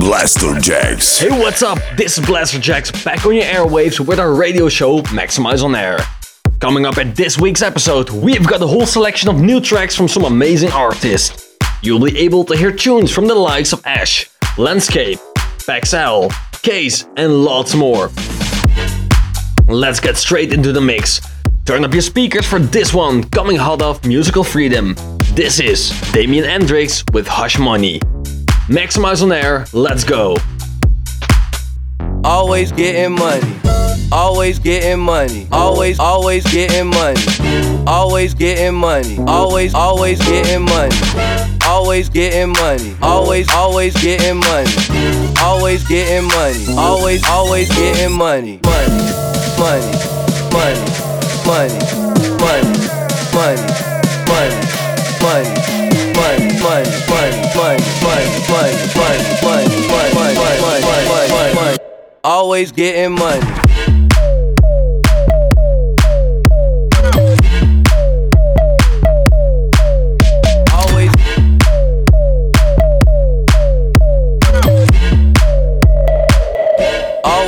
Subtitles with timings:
[0.00, 0.60] Blasterjaxx.
[0.60, 1.20] Blasterjaxx.
[1.20, 1.78] Hey, what's up?
[1.94, 5.98] This is Blasterjaxx back on your airwaves with our radio show Maximize on Air.
[6.58, 10.08] Coming up at this week's episode, we've got a whole selection of new tracks from
[10.08, 11.54] some amazing artists.
[11.82, 17.44] You'll be able to hear tunes from the likes of Ash, Landscape, Paxel, Case, and
[17.44, 18.10] lots more.
[19.68, 21.20] Let's get straight into the mix.
[21.66, 24.94] Turn up your speakers for this one, coming hot off Musical Freedom.
[25.34, 28.00] This is Damien N-Drix with Hush Money.
[28.70, 30.36] Maxximize on air, let's go.
[32.22, 33.56] Always getting money.
[34.12, 35.48] Always getting money.
[35.50, 37.20] Always, always getting money.
[37.88, 39.18] Always getting money.
[39.26, 40.96] Always, always getting money.
[41.66, 42.94] Always getting money.
[43.02, 44.70] Always, always getting money.
[45.40, 46.66] Always getting money.
[46.78, 48.60] Always, always getting money.
[48.62, 49.02] Money,
[49.58, 49.90] money,
[50.54, 50.86] money,
[51.44, 51.74] money,
[52.38, 52.70] money,
[53.34, 53.66] money,
[54.30, 54.54] money,
[55.20, 55.79] money,
[56.60, 56.90] money.
[62.22, 63.60] Always getting money.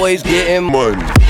[0.02, 1.22] always getting money.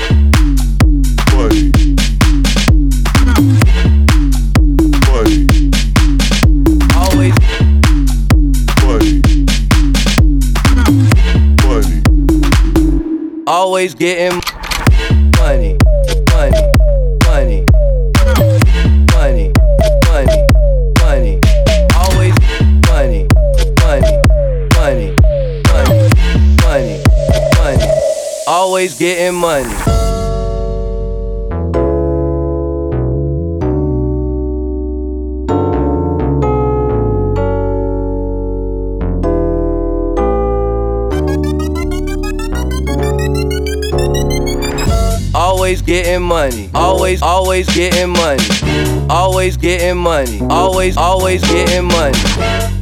[13.83, 14.39] Always getting
[15.41, 15.77] money.
[16.31, 16.73] Money.
[17.27, 17.65] Money.
[19.11, 19.51] Money.
[20.07, 20.39] Money.
[21.01, 21.39] Money.
[21.93, 22.33] Always
[22.87, 23.27] money.
[23.83, 24.17] Money.
[24.77, 25.15] Money.
[25.67, 25.99] Money.
[26.63, 27.03] Money.
[27.57, 27.87] Money.
[28.47, 30.02] Always getting money.
[45.85, 46.69] Getting money.
[46.73, 48.43] Always, always getting money.
[49.09, 50.39] Always getting money.
[50.49, 52.17] Always, always getting money.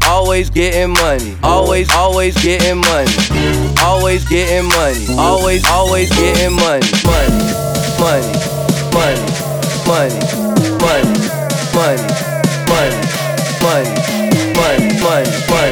[0.05, 1.35] Always getting money.
[1.43, 3.11] Always, always getting money.
[3.81, 5.05] Always getting money.
[5.17, 6.87] Always, always getting money.
[7.03, 7.53] Money,
[7.99, 8.31] money,
[8.95, 9.25] money,
[9.87, 10.19] money,
[10.79, 11.17] money,
[11.73, 12.01] money,
[12.67, 13.11] money, money.
[13.61, 14.11] Money, money,
[15.21, 15.71] money, money,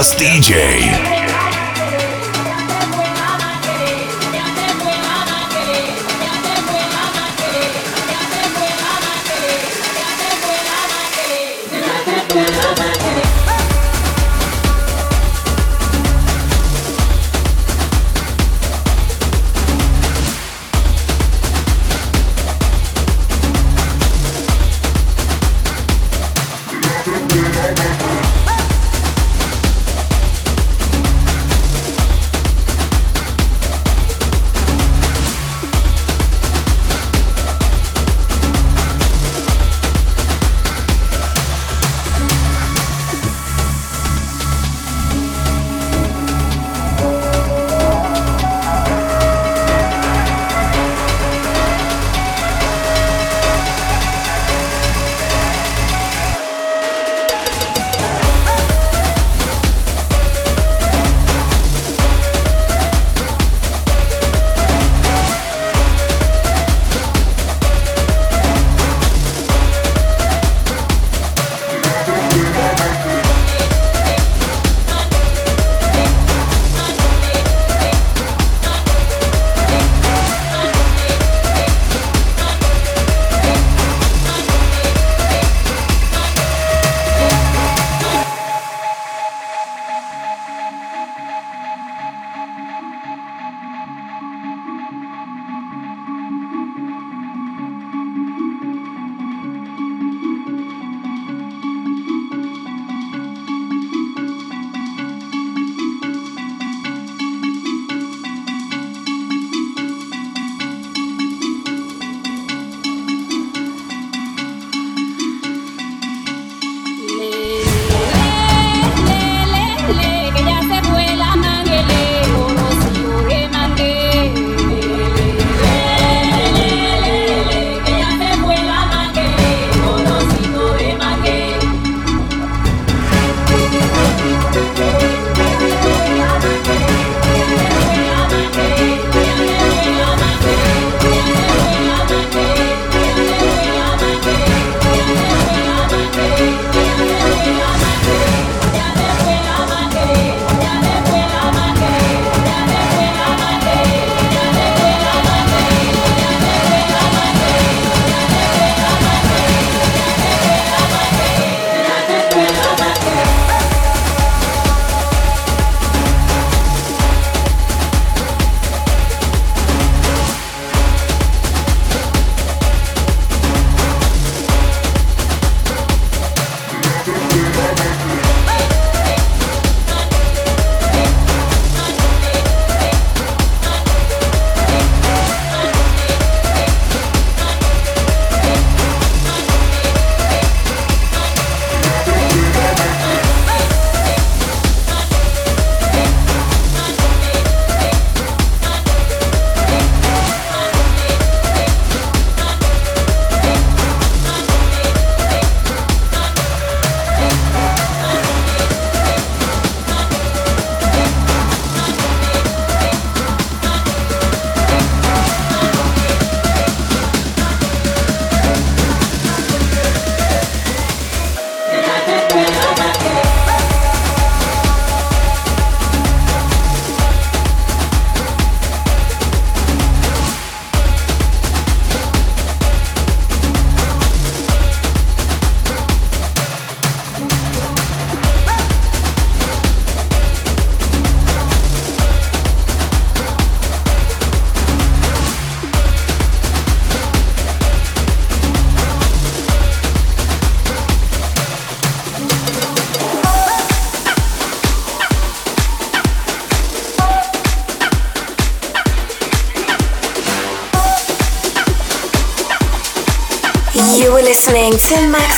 [0.00, 1.19] Best DJ.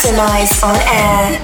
[0.02, 1.41] Maximize on air.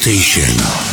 [0.00, 0.89] Station.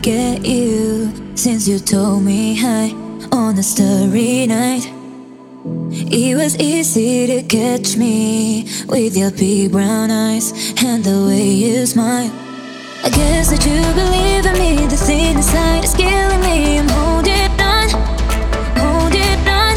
[0.00, 2.90] Forget you since you told me hi
[3.32, 4.86] on a starry night.
[5.92, 11.84] It was easy to catch me with your big brown eyes and the way you
[11.84, 12.32] smile.
[13.04, 16.78] I guess that you believe in me, the thing inside is killing me.
[16.78, 17.88] I'm holding on,
[18.80, 19.76] holding on.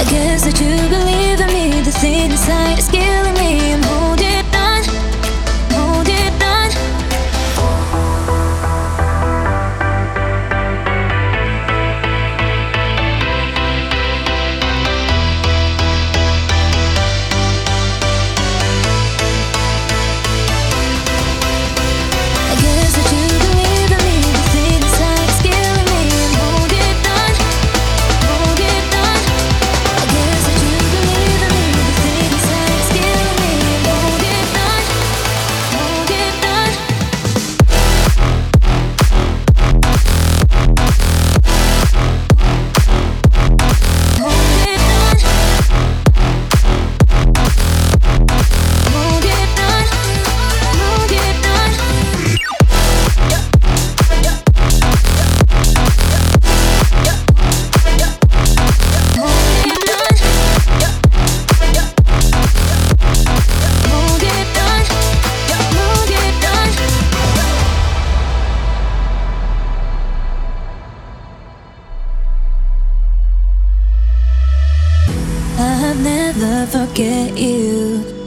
[0.00, 3.03] I guess that you believe in me, the thing inside is killing me.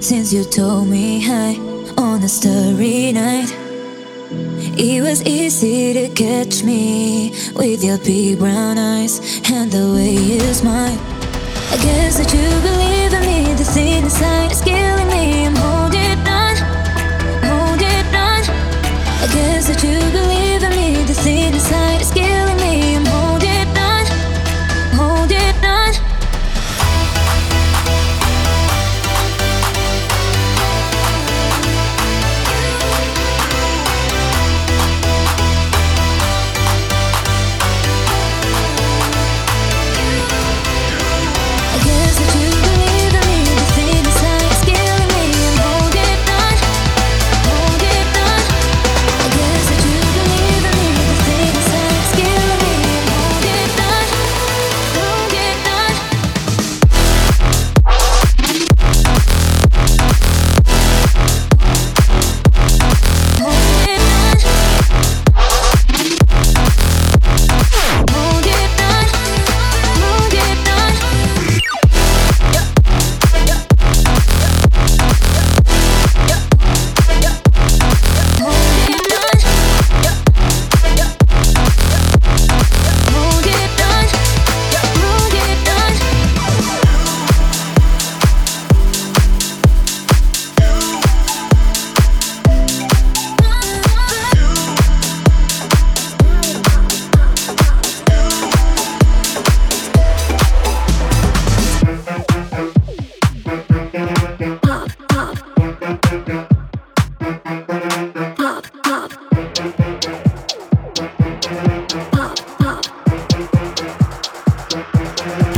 [0.07, 1.57] Since you told me hi
[1.97, 3.51] on a starry night.
[4.79, 10.39] It was easy to catch me with your big brown eyes and the way you
[10.53, 10.97] smile.
[11.73, 15.45] I guess that you believe in me, the thing inside is killing me.
[15.45, 16.55] I'm holding on,
[17.43, 18.41] holding on.
[19.23, 22.46] I guess that you believe in me, the thing inside is killing me.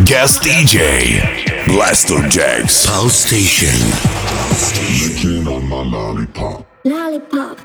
[0.10, 1.22] Guest DJ.
[1.66, 2.88] Blasterjaxx.
[2.88, 3.78] Pulse Station.
[5.06, 6.66] Licking on my lollipop.
[6.84, 7.60] Lollipop,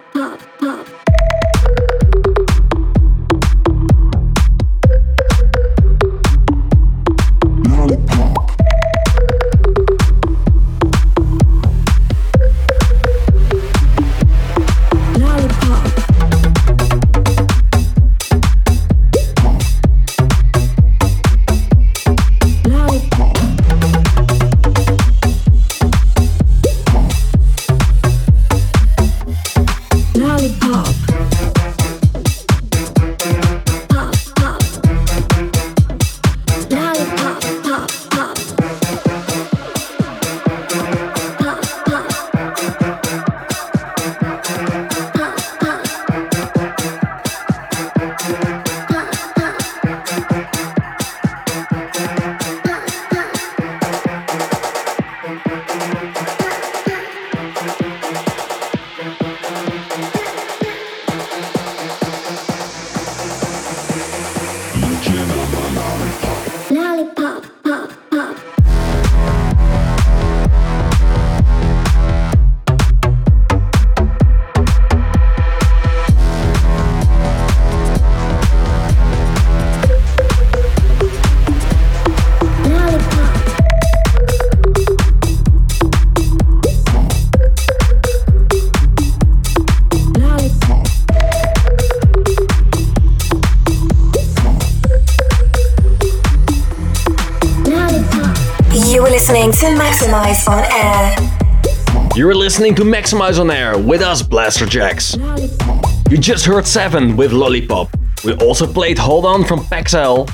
[100.04, 102.10] to Maxximize on Air.
[102.14, 106.10] You're listening to Maximize on Air with us, Blasterjaxx.
[106.10, 107.88] You just heard 7 with Lollipop.
[108.22, 110.28] We also played Hold On from Paxel,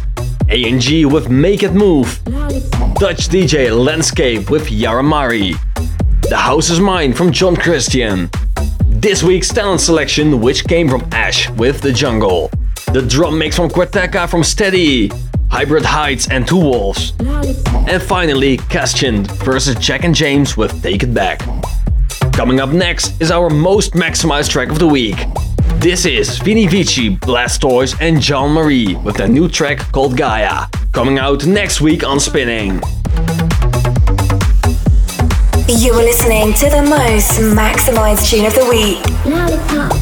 [0.48, 2.20] ANG with Make It Move,
[2.94, 5.56] Dutch DJ Landscape with Yaramari,
[6.28, 8.28] The House Is Mine from John Christian,
[8.86, 12.50] this week's talent selection, which came from Ash with The Jungle,
[12.92, 15.12] the drum mix from Quarteca from Steady,
[15.50, 17.12] Hybrid Heights and Two Wolves.
[17.20, 21.40] And finally, Question versus Jack and James with Take It Back.
[22.32, 25.16] Coming up next is our most maximized track of the week.
[25.74, 31.18] This is Vini Vici, Blasterjaxx, and Jean Marie with their new track called Gaia, coming
[31.18, 32.80] out next week on Spinnin'.
[35.68, 39.99] You are listening to the most maximized tune of the week.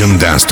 [0.00, 0.49] Pulse Dance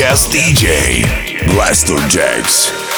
[0.00, 1.04] Guest DJ,
[1.52, 2.72] Blasterjaxx.
[2.72, 2.89] Maxximize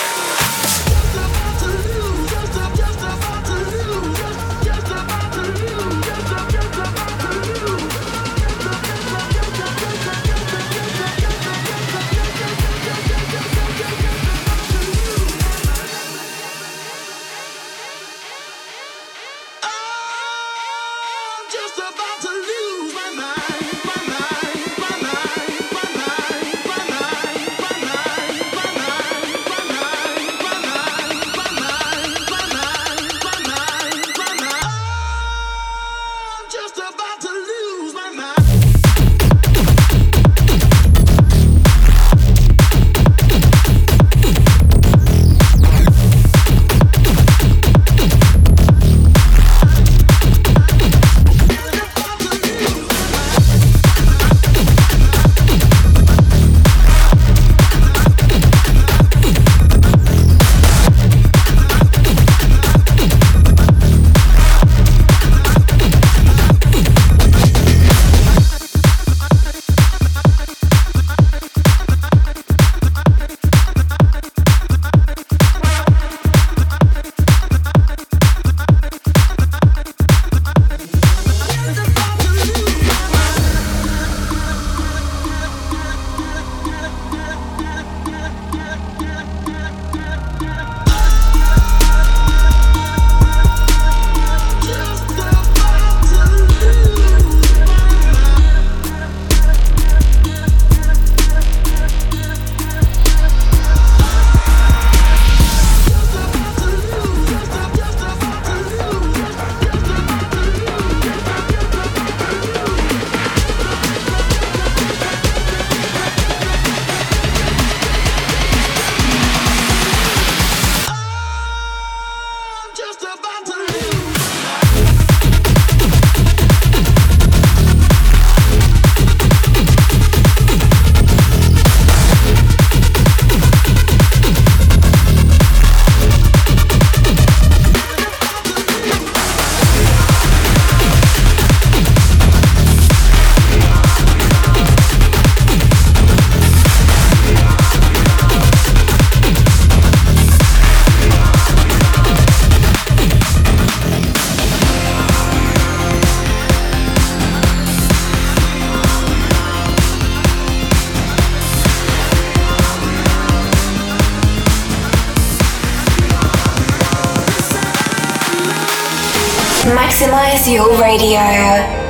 [170.53, 171.82] your radio.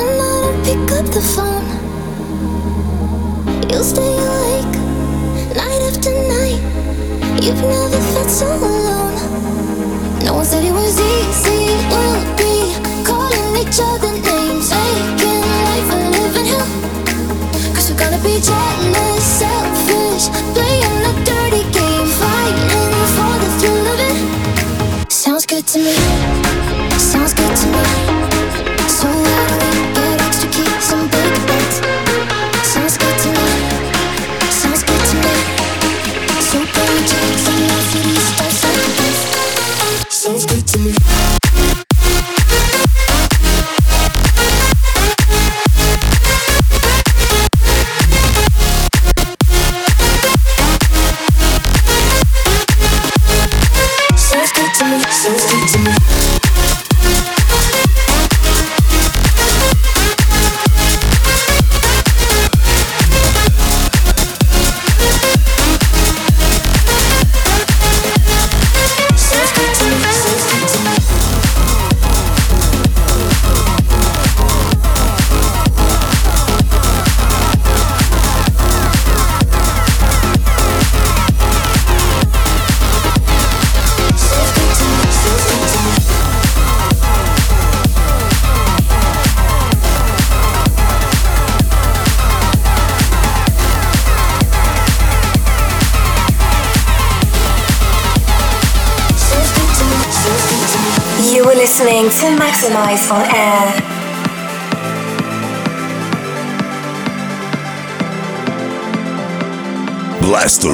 [0.00, 1.66] Not pick up the phone?
[3.70, 4.74] You'll stay awake
[5.54, 6.60] night after night.
[7.42, 9.16] You've never felt so alone.
[10.24, 11.76] No one said it was easy.
[11.92, 12.72] We'll be
[13.04, 16.48] calling each other names, life living
[17.90, 25.12] we're gonna be jealous, selfish, playing a dirty game, fighting for the thrill of it.
[25.12, 25.94] Sounds good to me.
[26.98, 28.21] Sounds good to me.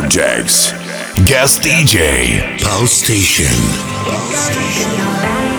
[0.06, 0.72] Jags,
[1.24, 3.46] guest DJ Pal Station.
[4.04, 5.57] Pal Station.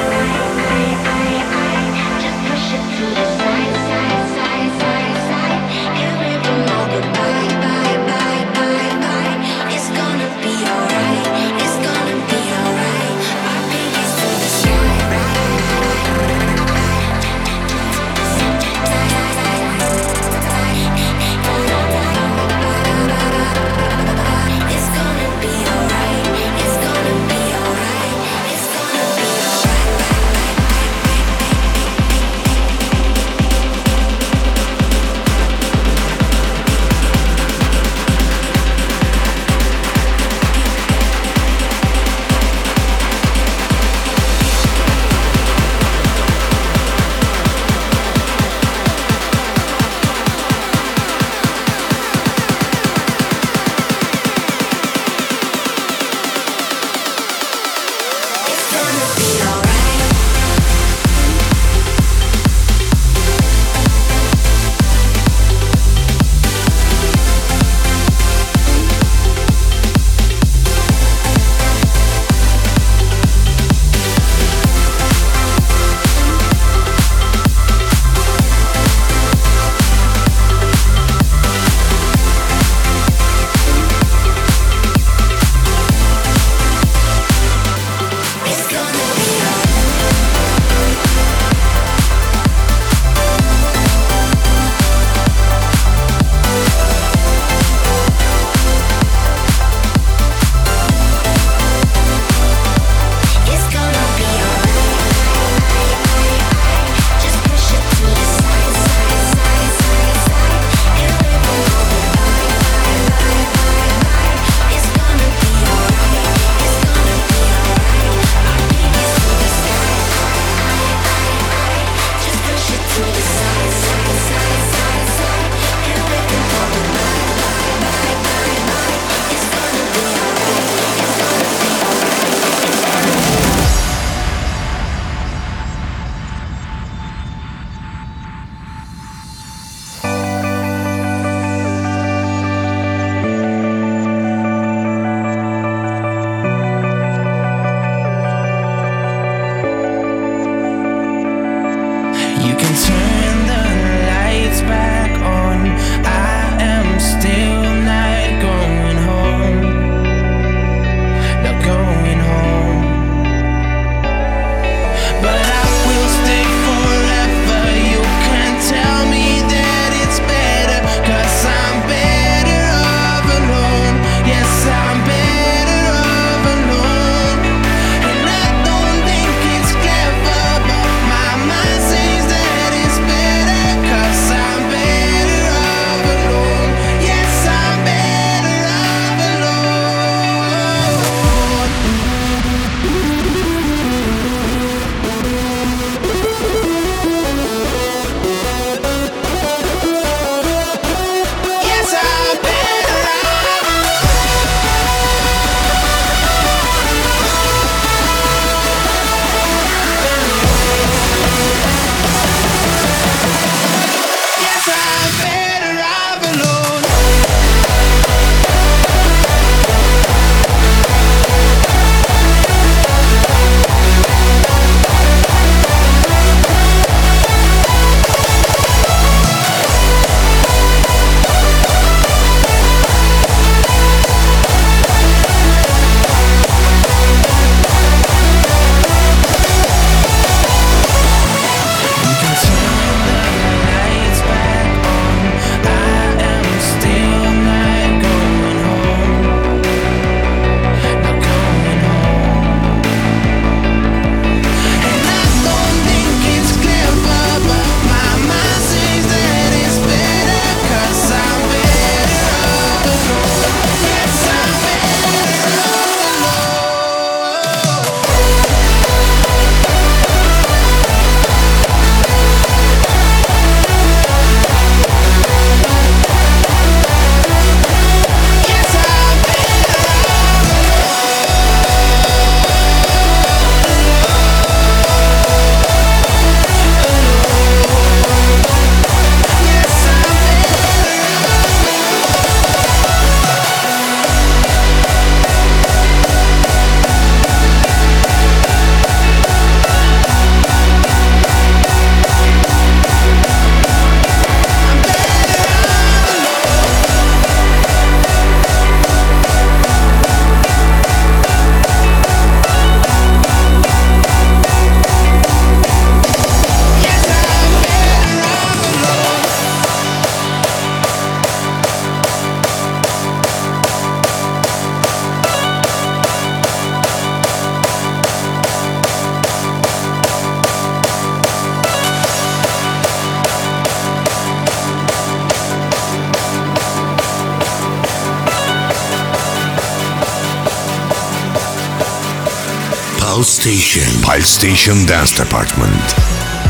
[343.19, 344.01] Pal Station.
[344.01, 345.75] Pal Station Dance Department.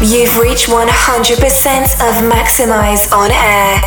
[0.04, 0.78] You've reached 100%
[1.98, 3.82] of Maxximize on air.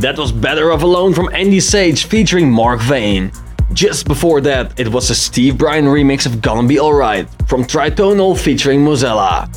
[0.00, 3.30] That was Better Off Alone from Andy Sage featuring Mark Vane.
[3.74, 8.34] Just before that, it was a Steve Brian remix of Gonna Be Alright from Tritonal
[8.34, 9.50] featuring Mozella.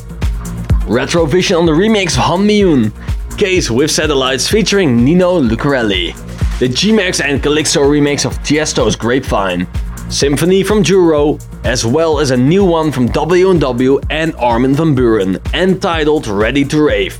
[0.84, 2.90] Retrovision on the remix of Han Myun.
[3.38, 6.12] Kaaze with Satellites featuring Nino Lucarelli.
[6.58, 9.66] The G-Max and Calypso remix of Tiesto's Grapevine.
[10.12, 15.40] Symphony from Juro, as well as a new one from W&W and Armin van Buuren,
[15.54, 17.18] entitled Ready to Rave.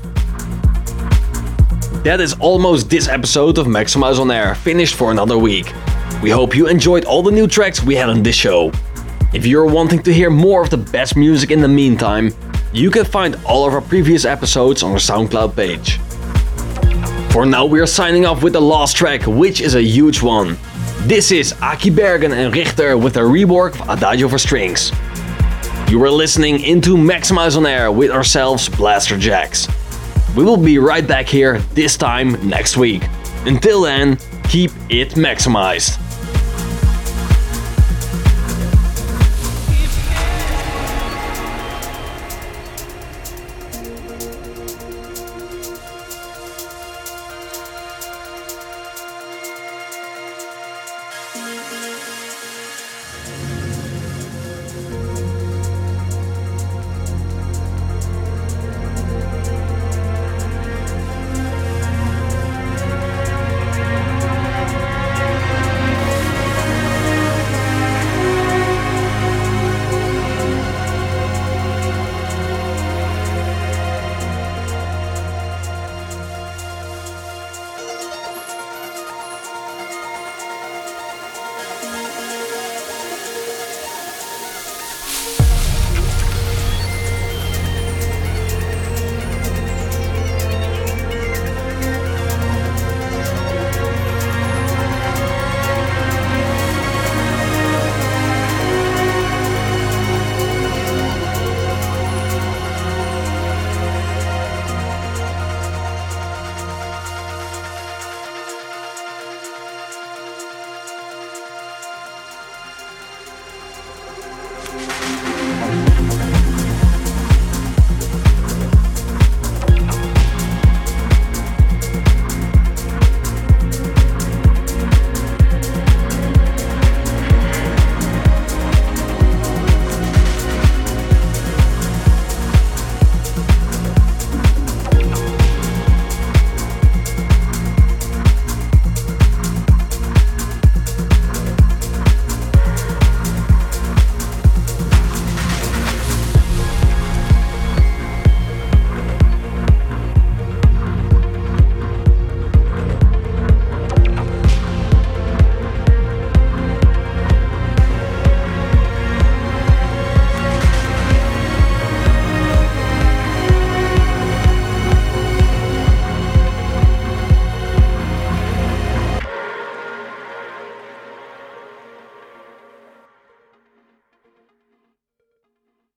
[2.05, 5.73] That is almost this episode of Maxximize on Air, finished for another week.
[6.23, 8.71] We hope you enjoyed all the new tracks we had on this show.
[9.33, 12.35] If you're wanting to hear more of the best music in the meantime,
[12.75, 15.97] you can find all of our previous episodes on our SoundCloud page.
[17.33, 20.59] For now, we are signing off with the last track, which is a huge one.
[21.07, 24.93] This is Aki Bergen and Richter with a rework of Adagio for Strings.
[25.91, 30.37] You are listening into Maxximize on Air with ourselves, Blasterjaxx.
[30.37, 33.03] We will be right back here this time next week.
[33.47, 36.02] Until then, keep it maximized.